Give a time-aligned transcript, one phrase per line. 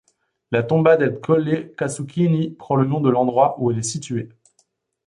[0.49, 4.29] La tomba del Colle Casuccini prend le nom de l'endroit où elle est située.